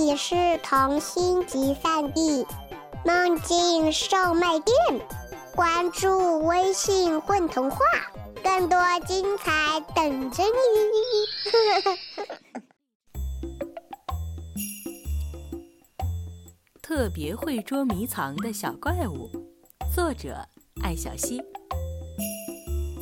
[0.00, 2.46] 里是童心集散地，
[3.04, 4.74] 梦境售卖店。
[5.54, 7.78] 关注微信“混童话”，
[8.42, 10.50] 更多精彩等着你。
[16.80, 19.30] 特别会捉迷藏的小怪物，
[19.94, 20.34] 作者
[20.82, 21.42] 艾小溪。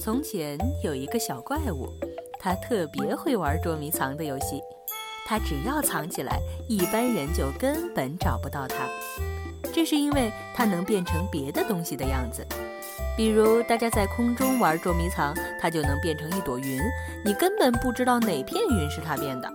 [0.00, 1.88] 从前有一个小怪物，
[2.40, 4.60] 他特别会玩捉迷藏的游戏。
[5.28, 8.76] 他只要藏起来，一般人就根本找不到他。
[9.74, 12.46] 这是因为它能变成别的东西的样子。
[13.14, 16.80] 比如大家在空中玩捉迷藏，它就能变成一朵云，
[17.22, 19.52] 你根本不知道哪片云是它变的。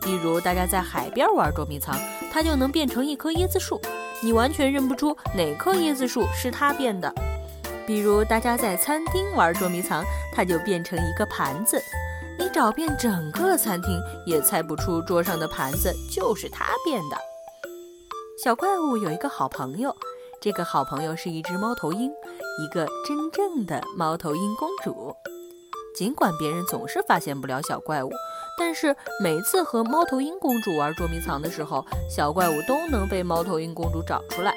[0.00, 1.98] 比如大家在海边玩捉迷藏，
[2.32, 3.80] 它就能变成一棵椰子树，
[4.22, 7.12] 你完全认不出哪棵椰子树是它变的。
[7.84, 11.82] 比如大家在餐厅玩捉迷藏，它就变成一个盘子。
[12.38, 17.16] 你找遍整个餐厅，也猜不出桌上的盘子就是它变的。
[18.44, 19.94] 小怪物有一个好朋友，
[20.40, 25.12] 这个好朋友是一只猫头鹰，一个真正的猫头鹰公主。
[25.96, 28.10] 尽管别人总是发现不了小怪物，
[28.56, 34.54] 但是每次和猫头鹰公主玩捉迷藏的时候，小怪物都能被猫头鹰公主找出来。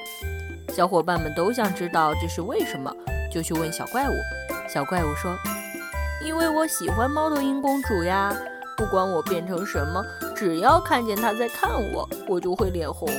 [0.70, 2.96] 小伙伴们都想知道这是为什么，
[3.34, 4.14] 就去问小怪物。
[4.72, 5.36] 小怪物说。
[6.24, 8.36] 因为我喜欢猫头鹰公主呀，
[8.78, 10.04] 不管我变成什么，
[10.36, 13.10] 只要看见她在看我，我就会脸红，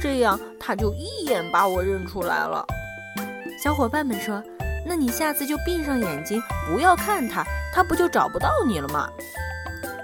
[0.00, 2.64] 这样她就一眼把我认出来了。
[3.62, 4.42] 小伙伴们说
[4.84, 9.08] ：“那你下次就闭上眼睛，不要看她，她不就找不到你了吗？”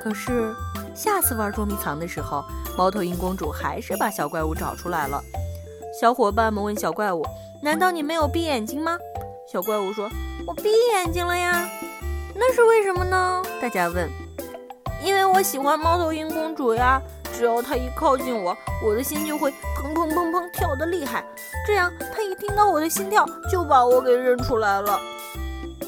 [0.03, 0.55] 可是
[0.95, 2.45] 下次玩捉迷藏的时候，
[2.77, 5.21] 猫头鹰公主还是把小怪物找出来了。
[6.01, 7.25] 小伙伴们问小怪物
[7.63, 8.99] ：“难道你没有闭眼睛吗？”
[9.51, 10.09] 小怪物说
[10.47, 11.69] ：“我闭眼睛了呀。”
[12.39, 13.43] 那是为什么呢？
[13.61, 14.11] 大家问。
[15.03, 17.01] 因为我喜欢猫头鹰公主呀，
[17.33, 21.25] 只要她一靠近我，我的心就会砰砰砰砰跳得厉害，
[21.67, 24.99] 这样她一听到我的心跳，就把我给认出来了。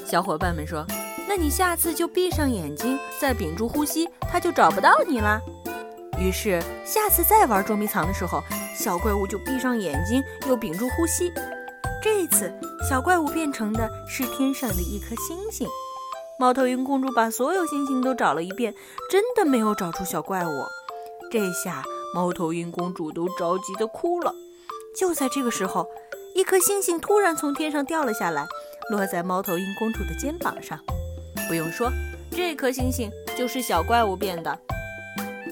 [0.05, 0.87] 小伙伴们说
[1.27, 5.41] ：“那你下次就闭上眼睛，再屏住呼吸，它就找不到你啦。”
[6.19, 8.43] 于是下次再玩捉迷藏的时候，
[8.75, 11.33] 小怪物就闭上眼睛，又屏住呼吸。
[12.03, 12.53] 这次
[12.89, 15.67] 小怪物变成的是天上的一颗星星。
[16.41, 18.72] 猫头鹰公主把所有星星都找了一遍，
[19.10, 20.50] 真的没有找出小怪物。
[21.32, 21.82] 这下
[22.15, 24.32] 猫头鹰公主都着急的哭了。
[24.97, 25.84] 就在这个时候，
[26.37, 28.47] 一颗星星突然从天上掉了下来，
[28.88, 30.78] 落在猫头鹰公主的肩膀上。
[31.49, 31.91] 不用说，
[32.31, 34.56] 这颗星星就是小怪物变的。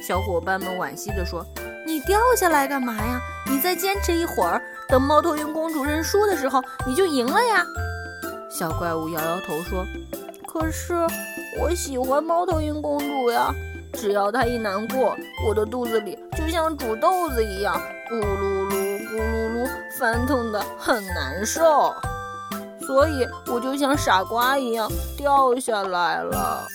[0.01, 1.45] 小伙伴们惋惜地说
[1.85, 3.21] ：“你掉下来干嘛呀？
[3.51, 7.67] 你再坚持一会儿，等猫头鹰公主认输的时候，你就赢了呀。”
[8.49, 9.85] 小怪物摇摇头说。
[10.47, 10.95] 可是
[11.61, 13.55] 我喜欢猫头鹰公主呀，
[13.93, 15.15] 只要她一难过，
[15.47, 17.81] 我的肚子里就像煮豆子一样，
[18.11, 19.69] 咕噜噜咕噜噜
[19.99, 21.95] 翻腾的很难受，
[22.81, 26.67] 所以我就像傻瓜一样掉下来了。